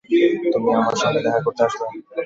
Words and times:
তুমি 0.53 0.69
আমার 0.79 0.95
সঙ্গে 1.01 1.19
দেখা 1.25 1.41
করতে 1.45 1.61
আসবে? 1.67 1.85